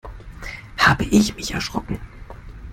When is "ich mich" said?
1.03-1.51